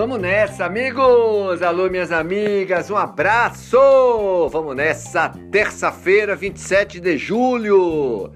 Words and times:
Vamos 0.00 0.18
nessa, 0.18 0.64
amigos! 0.64 1.60
Alô, 1.60 1.90
minhas 1.90 2.10
amigas, 2.10 2.88
um 2.88 2.96
abraço! 2.96 3.76
Vamos 4.50 4.74
nessa, 4.74 5.28
terça-feira, 5.52 6.34
27 6.34 6.98
de 6.98 7.18
julho. 7.18 8.32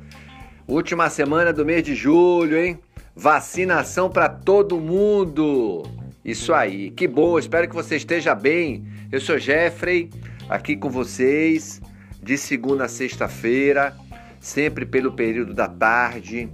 Última 0.69 1.09
semana 1.09 1.55
do 1.55 1.65
mês 1.65 1.83
de 1.83 1.95
julho, 1.95 2.59
hein? 2.59 2.79
Vacinação 3.17 4.11
para 4.11 4.29
todo 4.29 4.79
mundo. 4.79 5.85
Isso 6.23 6.53
aí, 6.53 6.91
que 6.91 7.09
bom, 7.09 7.39
espero 7.39 7.67
que 7.67 7.75
você 7.75 7.97
esteja 7.97 8.35
bem. 8.35 8.85
Eu 9.11 9.19
sou 9.19 9.39
Jeffrey, 9.39 10.11
aqui 10.51 10.77
com 10.77 10.91
vocês, 10.91 11.81
de 12.23 12.37
segunda 12.37 12.85
a 12.85 12.89
sexta-feira, 12.89 13.97
sempre 14.39 14.85
pelo 14.85 15.13
período 15.13 15.55
da 15.55 15.67
tarde 15.67 16.47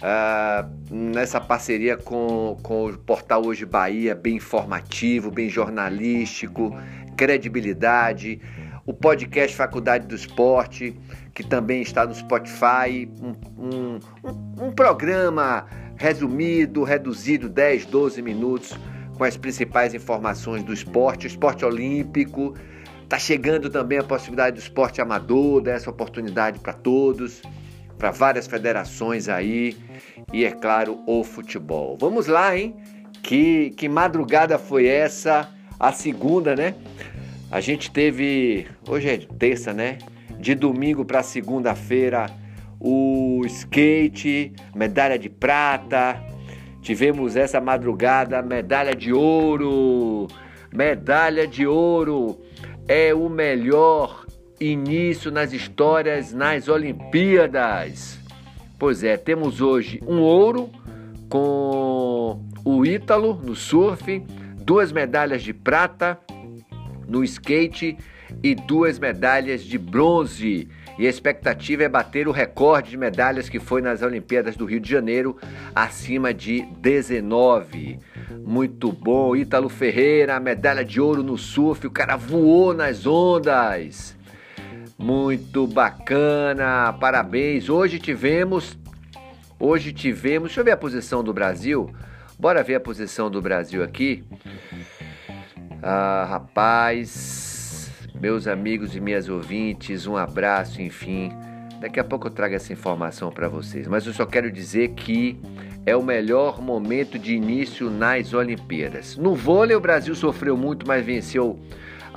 Uh, 0.00 0.94
nessa 0.94 1.40
parceria 1.40 1.96
com, 1.96 2.56
com 2.62 2.86
o 2.86 2.98
portal 2.98 3.44
Hoje 3.44 3.66
Bahia, 3.66 4.14
bem 4.14 4.36
informativo, 4.36 5.28
bem 5.28 5.48
jornalístico, 5.48 6.72
credibilidade. 7.16 8.40
O 8.86 8.94
podcast 8.94 9.56
Faculdade 9.56 10.06
do 10.06 10.14
Esporte, 10.14 10.96
que 11.34 11.42
também 11.42 11.82
está 11.82 12.06
no 12.06 12.14
Spotify. 12.14 13.10
Um, 13.20 13.34
um, 13.58 14.66
um 14.66 14.70
programa 14.70 15.66
resumido, 15.96 16.84
reduzido, 16.84 17.48
10, 17.48 17.86
12 17.86 18.22
minutos, 18.22 18.78
com 19.16 19.24
as 19.24 19.36
principais 19.36 19.94
informações 19.94 20.62
do 20.62 20.72
esporte, 20.72 21.26
o 21.26 21.28
esporte 21.28 21.64
olímpico. 21.64 22.54
Está 23.02 23.18
chegando 23.18 23.68
também 23.68 23.98
a 23.98 24.04
possibilidade 24.04 24.56
do 24.56 24.62
esporte 24.62 25.00
amador, 25.00 25.60
dessa 25.60 25.90
oportunidade 25.90 26.60
para 26.60 26.72
todos 26.72 27.42
para 27.98 28.12
várias 28.12 28.46
federações 28.46 29.28
aí 29.28 29.76
e, 30.32 30.44
é 30.44 30.50
claro, 30.50 31.00
o 31.06 31.24
futebol. 31.24 31.96
Vamos 32.00 32.26
lá, 32.26 32.56
hein? 32.56 32.76
Que, 33.22 33.70
que 33.70 33.88
madrugada 33.88 34.58
foi 34.58 34.86
essa? 34.86 35.50
A 35.78 35.92
segunda, 35.92 36.54
né? 36.54 36.74
A 37.50 37.60
gente 37.60 37.90
teve. 37.90 38.66
Hoje 38.88 39.08
é 39.08 39.18
terça, 39.38 39.72
né? 39.72 39.98
De 40.38 40.54
domingo 40.54 41.04
para 41.04 41.22
segunda-feira, 41.22 42.26
o 42.78 43.42
skate, 43.46 44.52
medalha 44.74 45.18
de 45.18 45.28
prata. 45.28 46.22
Tivemos 46.80 47.36
essa 47.36 47.60
madrugada, 47.60 48.40
medalha 48.42 48.94
de 48.94 49.12
ouro. 49.12 50.28
Medalha 50.72 51.46
de 51.46 51.66
ouro 51.66 52.38
é 52.86 53.12
o 53.14 53.28
melhor 53.28 54.27
início 54.60 55.30
nas 55.30 55.52
histórias 55.52 56.32
nas 56.32 56.68
Olimpíadas. 56.68 58.18
Pois 58.78 59.02
é, 59.02 59.16
temos 59.16 59.60
hoje 59.60 60.00
um 60.06 60.20
ouro 60.20 60.70
com 61.28 62.44
o 62.64 62.86
Ítalo 62.86 63.34
no 63.34 63.54
surf, 63.54 64.22
duas 64.60 64.92
medalhas 64.92 65.42
de 65.42 65.52
prata 65.52 66.18
no 67.06 67.24
skate 67.24 67.96
e 68.42 68.54
duas 68.54 68.98
medalhas 68.98 69.62
de 69.62 69.78
bronze. 69.78 70.68
E 70.98 71.06
a 71.06 71.10
expectativa 71.10 71.84
é 71.84 71.88
bater 71.88 72.26
o 72.26 72.32
recorde 72.32 72.90
de 72.90 72.96
medalhas 72.96 73.48
que 73.48 73.60
foi 73.60 73.80
nas 73.80 74.02
Olimpíadas 74.02 74.56
do 74.56 74.64
Rio 74.64 74.80
de 74.80 74.90
Janeiro, 74.90 75.36
acima 75.74 76.34
de 76.34 76.62
19. 76.80 78.00
Muito 78.44 78.90
bom, 78.90 79.36
Ítalo 79.36 79.68
Ferreira, 79.68 80.40
medalha 80.40 80.84
de 80.84 81.00
ouro 81.00 81.22
no 81.22 81.38
surf, 81.38 81.86
o 81.86 81.90
cara 81.90 82.16
voou 82.16 82.74
nas 82.74 83.06
ondas. 83.06 84.17
Muito 84.98 85.64
bacana, 85.64 86.92
parabéns. 86.92 87.68
Hoje 87.68 88.00
tivemos, 88.00 88.76
hoje 89.56 89.92
tivemos, 89.92 90.48
deixa 90.48 90.60
eu 90.60 90.64
ver 90.64 90.72
a 90.72 90.76
posição 90.76 91.22
do 91.22 91.32
Brasil. 91.32 91.88
Bora 92.36 92.64
ver 92.64 92.74
a 92.74 92.80
posição 92.80 93.30
do 93.30 93.40
Brasil 93.40 93.80
aqui. 93.84 94.24
Ah, 95.80 96.26
rapaz, 96.28 97.92
meus 98.20 98.48
amigos 98.48 98.96
e 98.96 99.00
minhas 99.00 99.28
ouvintes, 99.28 100.04
um 100.04 100.16
abraço, 100.16 100.82
enfim. 100.82 101.30
Daqui 101.80 102.00
a 102.00 102.04
pouco 102.04 102.26
eu 102.26 102.32
trago 102.32 102.56
essa 102.56 102.72
informação 102.72 103.30
para 103.30 103.48
vocês, 103.48 103.86
mas 103.86 104.04
eu 104.04 104.12
só 104.12 104.26
quero 104.26 104.50
dizer 104.50 104.94
que 104.94 105.40
é 105.86 105.94
o 105.94 106.02
melhor 106.02 106.60
momento 106.60 107.20
de 107.20 107.34
início 107.34 107.88
nas 107.88 108.34
Olimpíadas. 108.34 109.16
No 109.16 109.36
vôlei, 109.36 109.76
o 109.76 109.80
Brasil 109.80 110.16
sofreu 110.16 110.56
muito, 110.56 110.84
mas 110.88 111.06
venceu 111.06 111.56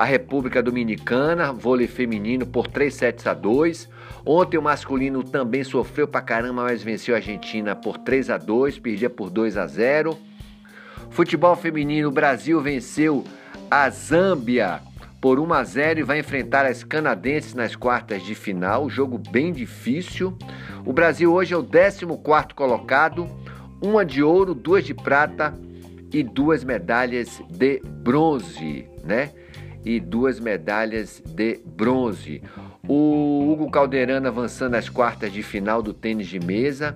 a 0.01 0.03
República 0.03 0.63
Dominicana, 0.63 1.53
vôlei 1.53 1.85
feminino, 1.85 2.43
por 2.43 2.65
3 2.65 2.91
sets 2.91 3.27
a 3.27 3.35
2. 3.35 3.87
Ontem 4.25 4.57
o 4.57 4.61
masculino 4.61 5.23
também 5.23 5.63
sofreu 5.63 6.07
pra 6.07 6.21
caramba, 6.21 6.63
mas 6.63 6.81
venceu 6.81 7.13
a 7.13 7.19
Argentina 7.19 7.75
por 7.75 7.99
3 7.99 8.31
a 8.31 8.37
2, 8.39 8.79
perdia 8.79 9.11
por 9.11 9.29
2 9.29 9.57
a 9.57 9.67
0. 9.67 10.17
Futebol 11.11 11.55
feminino, 11.55 12.07
o 12.07 12.11
Brasil 12.11 12.59
venceu 12.59 13.23
a 13.69 13.91
Zâmbia 13.91 14.81
por 15.21 15.39
1 15.39 15.53
a 15.53 15.63
0 15.63 15.99
e 15.99 16.03
vai 16.03 16.17
enfrentar 16.17 16.65
as 16.65 16.83
canadenses 16.83 17.53
nas 17.53 17.75
quartas 17.75 18.23
de 18.23 18.33
final, 18.33 18.89
jogo 18.89 19.21
bem 19.29 19.53
difícil. 19.53 20.35
O 20.83 20.91
Brasil 20.91 21.31
hoje 21.31 21.53
é 21.53 21.57
o 21.57 21.63
14º 21.63 22.55
colocado, 22.55 23.27
uma 23.79 24.03
de 24.03 24.23
ouro, 24.23 24.55
duas 24.55 24.83
de 24.83 24.95
prata 24.95 25.53
e 26.11 26.23
duas 26.23 26.63
medalhas 26.63 27.39
de 27.51 27.79
bronze, 27.85 28.87
né? 29.03 29.29
E 29.85 29.99
duas 29.99 30.39
medalhas 30.39 31.21
de 31.25 31.59
bronze. 31.65 32.41
O 32.87 33.51
Hugo 33.51 33.69
Calderano 33.69 34.27
avançando 34.27 34.75
às 34.75 34.89
quartas 34.89 35.31
de 35.31 35.43
final 35.43 35.81
do 35.81 35.93
tênis 35.93 36.27
de 36.27 36.39
mesa. 36.39 36.95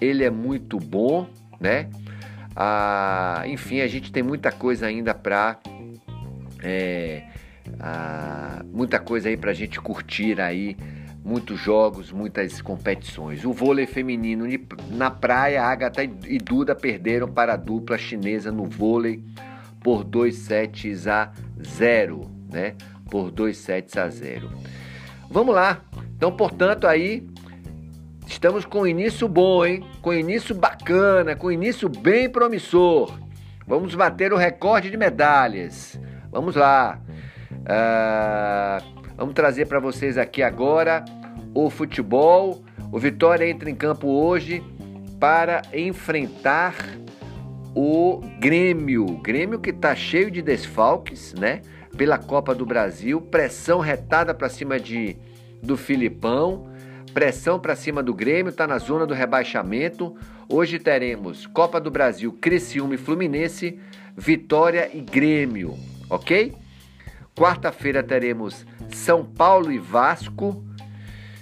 Ele 0.00 0.24
é 0.24 0.30
muito 0.30 0.78
bom, 0.78 1.28
né? 1.60 1.88
Ah, 2.54 3.44
enfim, 3.46 3.80
a 3.80 3.86
gente 3.86 4.10
tem 4.10 4.22
muita 4.22 4.50
coisa 4.50 4.86
ainda 4.86 5.14
para 5.14 5.58
é, 6.62 7.22
ah, 7.78 8.62
muita 8.72 8.98
coisa 8.98 9.28
aí 9.28 9.36
para 9.36 9.50
a 9.50 9.54
gente 9.54 9.80
curtir 9.80 10.40
aí, 10.40 10.76
muitos 11.24 11.58
jogos, 11.58 12.10
muitas 12.10 12.60
competições. 12.60 13.44
O 13.44 13.52
vôlei 13.52 13.86
feminino 13.86 14.46
na 14.90 15.10
praia, 15.10 15.62
Agatha 15.62 16.02
e 16.02 16.38
Duda 16.38 16.74
perderam 16.74 17.28
para 17.28 17.54
a 17.54 17.56
dupla 17.56 17.96
chinesa 17.96 18.50
no 18.50 18.64
vôlei 18.64 19.22
por 19.80 20.04
2 20.04 20.34
sets 20.34 21.06
a 21.06 21.32
0, 21.66 22.30
né? 22.50 22.74
Por 23.10 23.30
2 23.30 23.56
sets 23.56 23.96
a 23.96 24.08
0. 24.08 24.50
Vamos 25.30 25.54
lá. 25.54 25.80
Então, 26.16 26.32
portanto, 26.32 26.86
aí 26.86 27.26
estamos 28.26 28.64
com 28.64 28.86
início 28.86 29.28
bom, 29.28 29.64
hein? 29.64 29.84
Com 30.02 30.12
início 30.12 30.54
bacana, 30.54 31.34
com 31.34 31.50
início 31.50 31.88
bem 31.88 32.28
promissor. 32.28 33.18
Vamos 33.66 33.94
bater 33.94 34.32
o 34.32 34.36
recorde 34.36 34.90
de 34.90 34.96
medalhas. 34.96 35.98
Vamos 36.30 36.56
lá. 36.56 37.00
Uh, 37.60 39.04
vamos 39.16 39.34
trazer 39.34 39.66
para 39.66 39.78
vocês 39.78 40.18
aqui 40.18 40.42
agora 40.42 41.04
o 41.54 41.70
futebol. 41.70 42.64
O 42.92 42.98
Vitória 42.98 43.48
entra 43.48 43.70
em 43.70 43.74
campo 43.74 44.08
hoje 44.08 44.62
para 45.20 45.62
enfrentar 45.72 46.74
o 47.74 48.20
Grêmio. 48.38 49.06
Grêmio 49.18 49.58
que 49.58 49.70
está 49.70 49.94
cheio 49.94 50.30
de 50.30 50.42
desfalques, 50.42 51.34
né? 51.34 51.62
Pela 51.96 52.18
Copa 52.18 52.54
do 52.54 52.64
Brasil, 52.64 53.20
pressão 53.20 53.80
retada 53.80 54.34
para 54.34 54.48
cima 54.48 54.78
de 54.78 55.16
do 55.62 55.76
Filipão, 55.76 56.70
pressão 57.12 57.60
para 57.60 57.76
cima 57.76 58.02
do 58.02 58.14
Grêmio, 58.14 58.50
está 58.50 58.66
na 58.66 58.78
zona 58.78 59.06
do 59.06 59.12
rebaixamento. 59.12 60.16
Hoje 60.48 60.78
teremos 60.78 61.46
Copa 61.46 61.80
do 61.80 61.90
Brasil, 61.90 62.32
Criciúma 62.40 62.94
e 62.94 62.98
Fluminense, 62.98 63.78
Vitória 64.16 64.90
e 64.92 65.00
Grêmio, 65.00 65.76
ok? 66.08 66.54
Quarta-feira 67.36 68.02
teremos 68.02 68.66
São 68.90 69.24
Paulo 69.24 69.70
e 69.70 69.78
Vasco, 69.78 70.64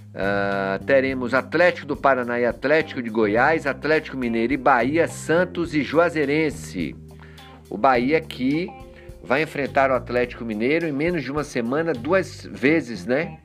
Uh, 0.09 0.83
teremos 0.85 1.35
Atlético 1.35 1.87
do 1.87 1.97
Paraná 1.97 2.41
e 2.41 2.47
Atlético 2.47 3.03
de 3.03 3.11
Goiás, 3.11 3.67
Atlético 3.67 4.17
Mineiro 4.17 4.53
e 4.53 4.57
Bahia, 4.57 5.07
Santos 5.07 5.75
e 5.75 5.83
Juazeirense. 5.83 6.97
O 7.69 7.77
Bahia 7.77 8.21
que 8.21 8.69
vai 9.23 9.43
enfrentar 9.43 9.91
o 9.91 9.95
Atlético 9.95 10.45
Mineiro 10.45 10.87
em 10.87 10.93
menos 10.93 11.23
de 11.23 11.31
uma 11.31 11.45
semana, 11.45 11.93
duas 11.93 12.49
vezes, 12.51 13.05
né? 13.05 13.39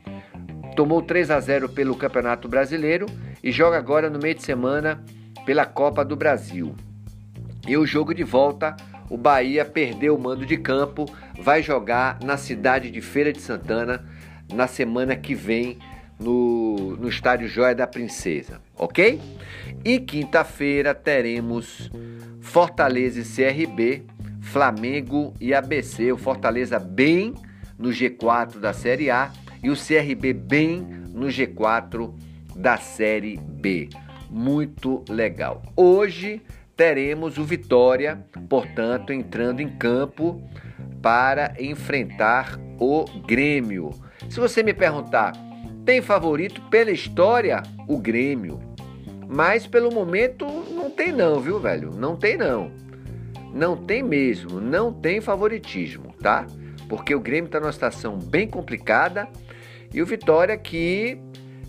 Tomou 0.75 1.01
3 1.01 1.29
a 1.29 1.39
0 1.39 1.69
pelo 1.69 1.95
Campeonato 1.95 2.47
Brasileiro 2.47 3.05
e 3.43 3.51
joga 3.51 3.77
agora 3.77 4.09
no 4.09 4.17
meio 4.17 4.35
de 4.35 4.43
semana 4.43 5.03
pela 5.45 5.65
Copa 5.65 6.05
do 6.05 6.15
Brasil. 6.15 6.73
E 7.67 7.77
o 7.77 7.85
jogo 7.85 8.13
de 8.13 8.23
volta, 8.23 8.75
o 9.09 9.17
Bahia 9.17 9.65
perdeu 9.65 10.15
o 10.15 10.19
mando 10.19 10.45
de 10.45 10.57
campo, 10.57 11.05
vai 11.39 11.61
jogar 11.61 12.19
na 12.23 12.37
cidade 12.37 12.89
de 12.89 13.01
Feira 13.01 13.33
de 13.33 13.41
Santana 13.41 14.03
na 14.53 14.67
semana 14.67 15.15
que 15.15 15.35
vem 15.35 15.77
no, 16.19 16.95
no 16.97 17.09
estádio 17.09 17.47
Joia 17.47 17.75
da 17.75 17.87
Princesa, 17.87 18.61
ok? 18.75 19.19
E 19.83 19.99
quinta-feira 19.99 20.93
teremos 20.93 21.91
Fortaleza 22.41 23.19
e 23.19 23.23
CRB, 23.23 24.03
Flamengo 24.41 25.33
e 25.39 25.53
ABC. 25.53 26.11
O 26.11 26.17
Fortaleza 26.17 26.79
bem 26.79 27.33
no 27.77 27.89
G4 27.89 28.59
da 28.59 28.73
Série 28.73 29.09
A 29.09 29.31
e 29.61 29.69
o 29.69 29.75
CRB 29.75 30.33
bem 30.33 30.79
no 31.13 31.27
G4 31.27 32.13
da 32.55 32.77
Série 32.77 33.37
B. 33.37 33.89
Muito 34.29 35.03
legal. 35.09 35.61
Hoje 35.75 36.41
teremos 36.75 37.37
o 37.37 37.43
Vitória, 37.43 38.25
portanto, 38.49 39.13
entrando 39.13 39.61
em 39.61 39.69
campo 39.69 40.41
para 41.01 41.53
enfrentar 41.59 42.59
o 42.79 43.05
Grêmio. 43.25 43.91
Se 44.29 44.39
você 44.39 44.63
me 44.63 44.73
perguntar, 44.73 45.33
tem 45.85 46.01
favorito 46.01 46.61
pela 46.69 46.91
história 46.91 47.61
o 47.87 47.97
Grêmio, 47.97 48.59
mas 49.27 49.67
pelo 49.67 49.91
momento 49.91 50.45
não 50.71 50.89
tem 50.89 51.11
não, 51.11 51.39
viu, 51.39 51.59
velho? 51.59 51.91
Não 51.91 52.15
tem 52.15 52.37
não. 52.37 52.71
Não 53.53 53.77
tem 53.77 54.01
mesmo, 54.01 54.59
não 54.59 54.91
tem 54.91 55.21
favoritismo, 55.21 56.13
tá? 56.21 56.45
Porque 56.89 57.13
o 57.13 57.19
Grêmio 57.19 57.45
está 57.45 57.59
numa 57.59 57.71
situação 57.71 58.17
bem 58.17 58.47
complicada 58.47 59.27
e 59.93 60.01
o 60.01 60.05
Vitória 60.05 60.57
que 60.57 61.19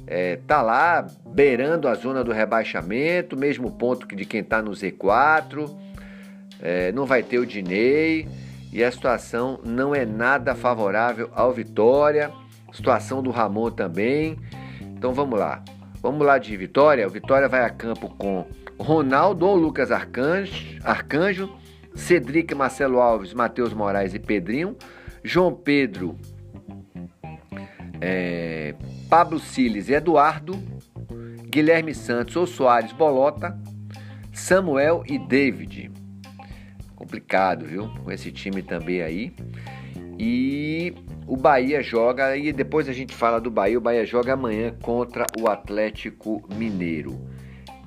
é, 0.06 0.36
tá 0.46 0.62
lá 0.62 1.06
beirando 1.26 1.88
a 1.88 1.94
zona 1.94 2.22
do 2.22 2.32
rebaixamento, 2.32 3.36
mesmo 3.36 3.70
ponto 3.72 4.06
que 4.06 4.16
de 4.16 4.24
quem 4.24 4.40
está 4.40 4.62
no 4.62 4.70
Z4, 4.70 5.70
é, 6.60 6.92
não 6.92 7.04
vai 7.04 7.22
ter 7.22 7.38
o 7.38 7.46
Dinei 7.46 8.28
e 8.72 8.82
a 8.82 8.90
situação 8.90 9.60
não 9.64 9.94
é 9.94 10.04
nada 10.04 10.54
favorável 10.54 11.30
ao 11.34 11.52
Vitória, 11.52 12.30
situação 12.74 13.22
do 13.22 13.30
Ramon 13.30 13.70
também. 13.70 14.36
Então 14.80 15.14
vamos 15.14 15.38
lá, 15.38 15.62
vamos 16.02 16.26
lá 16.26 16.36
de 16.38 16.54
Vitória. 16.56 17.06
O 17.06 17.10
Vitória 17.10 17.48
vai 17.48 17.64
a 17.64 17.70
campo 17.70 18.08
com 18.10 18.46
Ronaldo 18.78 19.46
ou 19.46 19.56
Lucas 19.56 19.90
Arcanjo, 19.90 20.78
Arcanjo 20.82 21.50
Cedric 21.94 22.54
Marcelo 22.54 23.00
Alves, 23.00 23.32
Matheus 23.32 23.72
Moraes 23.72 24.14
e 24.14 24.18
Pedrinho, 24.18 24.76
João 25.22 25.54
Pedro, 25.54 26.18
é, 28.00 28.74
Pablo 29.08 29.38
Siles 29.38 29.88
e 29.88 29.94
Eduardo, 29.94 30.60
Guilherme 31.48 31.94
Santos 31.94 32.34
ou 32.34 32.46
Soares 32.46 32.92
Bolota, 32.92 33.56
Samuel 34.32 35.04
e 35.06 35.18
David. 35.18 35.92
Complicado, 36.96 37.64
viu? 37.64 37.88
Com 38.02 38.10
esse 38.10 38.32
time 38.32 38.60
também 38.60 39.02
aí. 39.02 39.32
E 40.18 40.94
o 41.26 41.36
Bahia 41.36 41.82
joga, 41.82 42.36
e 42.36 42.52
depois 42.52 42.88
a 42.88 42.92
gente 42.92 43.14
fala 43.14 43.40
do 43.40 43.50
Bahia. 43.50 43.78
O 43.78 43.80
Bahia 43.80 44.04
joga 44.04 44.34
amanhã 44.34 44.74
contra 44.82 45.26
o 45.40 45.48
Atlético 45.48 46.42
Mineiro. 46.54 47.20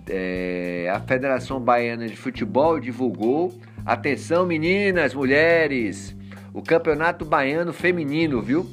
É, 0.10 0.89
a 0.94 1.00
Federação 1.01 1.60
Baiana 1.60 2.07
de 2.07 2.16
Futebol 2.16 2.80
divulgou 2.80 3.54
Atenção, 3.88 4.45
meninas, 4.45 5.13
mulheres! 5.13 6.13
O 6.54 6.62
Campeonato 6.62 7.24
Baiano 7.24 7.72
Feminino, 7.72 8.42
viu? 8.42 8.69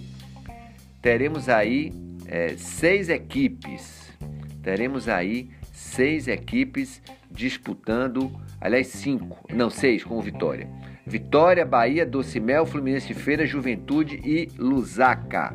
Teremos 1.00 1.48
aí 1.48 1.92
é, 2.26 2.56
seis 2.56 3.08
equipes. 3.08 4.12
Teremos 4.60 5.08
aí 5.08 5.50
seis 5.72 6.26
equipes 6.26 7.00
disputando, 7.30 8.28
aliás, 8.60 8.88
cinco, 8.88 9.38
não, 9.54 9.70
seis 9.70 10.02
com 10.02 10.20
Vitória. 10.20 10.68
Vitória, 11.06 11.64
Bahia, 11.66 12.06
Docimel, 12.06 12.64
Fluminense 12.64 13.12
Feira, 13.12 13.46
Juventude 13.46 14.20
e 14.24 14.48
Lusaka. 14.58 15.54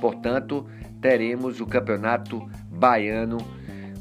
Portanto, 0.00 0.66
teremos 1.00 1.60
o 1.60 1.66
Campeonato 1.66 2.48
Baiano 2.70 3.38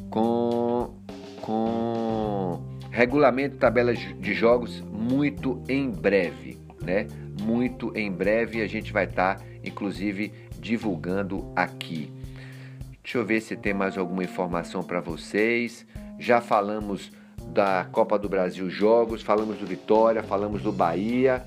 com, 0.10 0.96
com 1.42 2.70
Regulamento 2.92 3.58
tabela 3.58 3.94
de 3.94 4.34
jogos 4.34 4.82
muito 4.92 5.62
em 5.70 5.90
breve, 5.90 6.58
né? 6.82 7.08
Muito 7.42 7.96
em 7.96 8.12
breve 8.12 8.62
a 8.62 8.68
gente 8.68 8.92
vai 8.92 9.06
estar, 9.06 9.38
tá, 9.38 9.46
inclusive, 9.64 10.34
divulgando 10.60 11.52
aqui. 11.56 12.12
Deixa 13.04 13.20
eu 13.20 13.26
ver 13.26 13.42
se 13.42 13.56
tem 13.56 13.74
mais 13.74 13.98
alguma 13.98 14.24
informação 14.24 14.84
para 14.84 15.00
vocês. 15.00 15.86
Já 16.18 16.42
falamos 16.42 17.12
da 17.52 17.86
Copa 17.92 18.18
do 18.18 18.30
Brasil 18.30 18.70
Jogos, 18.70 19.22
falamos 19.22 19.58
do 19.58 19.66
Vitória, 19.66 20.24
falamos 20.24 20.62
do 20.62 20.72
Bahia. 20.72 21.44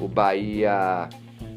O 0.00 0.08
Bahia 0.08 1.08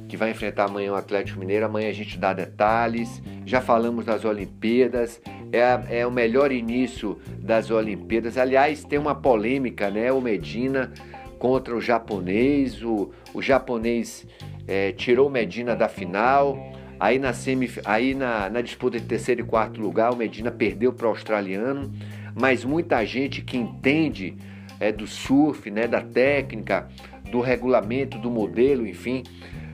que 0.08 0.16
vai 0.16 0.32
enfrentar 0.32 0.66
amanhã 0.66 0.92
o 0.92 0.96
Atlético 0.96 1.40
Mineiro. 1.40 1.66
Amanhã 1.66 1.90
a 1.90 1.94
gente 1.94 2.18
dá 2.18 2.34
detalhes. 2.34 3.22
Já 3.46 3.62
falamos 3.62 4.06
das 4.06 4.24
Olimpíadas 4.24 5.22
é, 5.52 6.00
é 6.00 6.08
o 6.08 6.12
melhor 6.12 6.52
início 6.52 7.20
das 7.40 7.72
Olimpíadas. 7.72 8.38
Aliás, 8.38 8.84
tem 8.84 9.00
uma 9.00 9.16
polêmica, 9.16 9.90
né? 9.90 10.12
O 10.12 10.22
Medina 10.22 10.92
contra 11.40 11.76
o 11.76 11.82
japonês. 11.82 12.84
O, 12.84 13.12
o 13.34 13.42
japonês 13.42 14.26
é, 14.68 14.92
tirou 14.92 15.28
o 15.28 15.32
Medina 15.32 15.76
da 15.76 15.88
final. 15.88 16.58
Aí, 17.00 17.20
na, 17.20 17.34
semif... 17.34 17.82
Aí 17.84 18.14
na, 18.14 18.50
na 18.50 18.62
disputa 18.62 19.00
de 19.00 19.06
terceiro 19.06 19.42
e 19.42 19.44
quarto 19.44 19.82
lugar, 19.82 20.14
o 20.14 20.16
Medina 20.16 20.52
perdeu 20.52 20.94
para 20.94 21.08
o 21.08 21.10
australiano. 21.10 21.92
Mas 22.36 22.66
muita 22.66 23.06
gente 23.06 23.42
que 23.42 23.58
entende 23.58 24.36
é, 24.80 24.92
do 24.92 25.08
surf, 25.08 25.72
né, 25.72 25.88
da 25.88 26.02
técnica, 26.02 26.90
do 27.32 27.40
regulamento, 27.40 28.20
do 28.20 28.30
modelo, 28.30 28.86
enfim, 28.86 29.24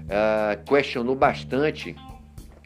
uh, 0.06 0.63
questionou 0.63 1.16
bastante 1.16 1.96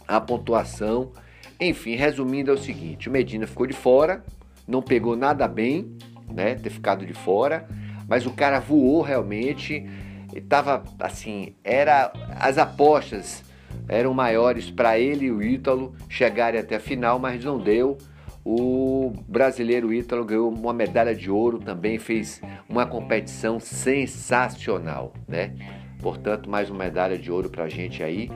a 0.08 0.20
pontuação 0.20 1.12
enfim, 1.60 1.96
resumindo 1.96 2.52
é 2.52 2.54
o 2.54 2.58
seguinte: 2.58 3.08
o 3.08 3.12
Medina 3.12 3.48
ficou 3.48 3.66
de 3.66 3.74
fora, 3.74 4.24
não 4.68 4.82
pegou 4.82 5.16
nada 5.16 5.48
bem, 5.48 5.98
né? 6.32 6.56
Ter 6.56 6.70
ficado 6.70 7.06
de 7.06 7.14
fora, 7.14 7.68
mas 8.08 8.26
o 8.26 8.32
cara 8.32 8.60
voou 8.60 9.02
realmente. 9.02 9.86
Estava 10.34 10.84
assim, 11.00 11.56
era 11.64 12.12
as 12.38 12.58
apostas 12.58 13.44
eram 13.88 14.14
maiores 14.14 14.70
para 14.70 15.00
ele 15.00 15.28
e 15.28 15.32
o 15.32 15.42
Ítalo 15.42 15.96
chegarem 16.10 16.60
até 16.60 16.76
a 16.76 16.80
final, 16.80 17.20
mas 17.20 17.44
não 17.44 17.58
deu. 17.58 17.98
O 18.48 19.12
brasileiro 19.28 19.92
Ítalo 19.92 20.24
ganhou 20.24 20.54
uma 20.54 20.72
medalha 20.72 21.16
de 21.16 21.32
ouro, 21.32 21.58
também 21.58 21.98
fez 21.98 22.40
uma 22.70 22.86
competição 22.86 23.60
sensacional, 23.60 25.12
né? 25.28 25.56
Portanto, 26.00 26.48
mais 26.48 26.70
uma 26.70 26.84
medalha 26.84 27.18
de 27.18 27.32
ouro 27.32 27.50
para 27.50 27.64
a 27.64 27.70
gente 27.70 28.04
aí. 28.04 28.30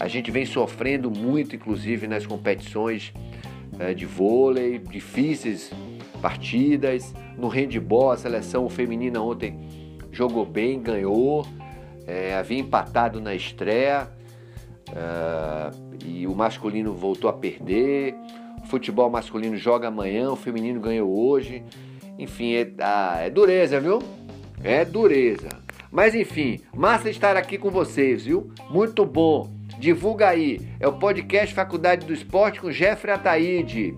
A 0.00 0.08
gente 0.08 0.30
vem 0.30 0.46
sofrendo 0.46 1.10
muito, 1.10 1.54
inclusive, 1.54 2.08
nas 2.08 2.24
competições 2.24 3.12
é, 3.78 3.92
de 3.92 4.06
vôlei, 4.06 4.78
difíceis 4.78 5.70
partidas. 6.22 7.14
No 7.36 7.48
handball, 7.48 8.12
a 8.12 8.16
seleção 8.16 8.66
feminina 8.70 9.20
ontem 9.20 9.60
jogou 10.10 10.46
bem, 10.46 10.80
ganhou, 10.80 11.46
é, 12.06 12.34
havia 12.34 12.58
empatado 12.58 13.20
na 13.20 13.34
estreia 13.34 14.08
é, 14.90 15.70
e 16.02 16.26
o 16.26 16.34
masculino 16.34 16.94
voltou 16.94 17.28
a 17.28 17.32
perder. 17.34 18.14
Futebol 18.66 19.10
masculino 19.10 19.56
joga 19.56 19.88
amanhã, 19.88 20.30
o 20.30 20.36
feminino 20.36 20.80
ganhou 20.80 21.10
hoje. 21.10 21.62
Enfim, 22.18 22.54
é, 22.54 22.70
ah, 22.80 23.18
é 23.20 23.30
dureza, 23.30 23.80
viu? 23.80 23.98
É 24.62 24.84
dureza. 24.84 25.48
Mas 25.90 26.14
enfim, 26.14 26.60
massa 26.74 27.10
estar 27.10 27.36
aqui 27.36 27.58
com 27.58 27.70
vocês, 27.70 28.24
viu? 28.24 28.50
Muito 28.70 29.04
bom. 29.04 29.50
Divulga 29.78 30.28
aí. 30.28 30.60
É 30.78 30.86
o 30.86 30.92
podcast 30.92 31.54
Faculdade 31.54 32.06
do 32.06 32.12
Esporte 32.12 32.60
com 32.60 32.70
Jeffrey 32.70 33.14
Ataíde, 33.14 33.96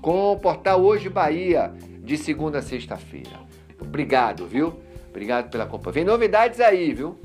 com 0.00 0.32
o 0.32 0.38
portal 0.38 0.82
Hoje 0.82 1.08
Bahia, 1.08 1.72
de 2.04 2.16
segunda 2.16 2.58
a 2.58 2.62
sexta-feira. 2.62 3.40
Obrigado, 3.80 4.46
viu? 4.46 4.74
Obrigado 5.08 5.50
pela 5.50 5.66
companhia. 5.66 5.94
Vem 5.94 6.04
novidades 6.04 6.60
aí, 6.60 6.92
viu? 6.92 7.18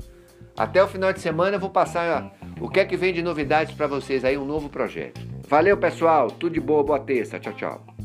Até 0.56 0.82
o 0.82 0.88
final 0.88 1.12
de 1.12 1.20
semana 1.20 1.56
eu 1.56 1.60
vou 1.60 1.70
passar 1.70 2.34
o 2.60 2.68
que 2.68 2.80
é 2.80 2.84
que 2.84 2.96
vem 2.96 3.12
de 3.12 3.22
novidades 3.22 3.74
para 3.74 3.86
vocês 3.86 4.24
aí, 4.24 4.36
um 4.36 4.44
novo 4.44 4.68
projeto. 4.68 5.27
Valeu, 5.48 5.78
pessoal. 5.78 6.30
Tudo 6.30 6.52
de 6.52 6.60
boa, 6.60 6.84
boa 6.84 7.00
terça. 7.00 7.38
Tchau, 7.38 7.54
tchau. 7.54 7.97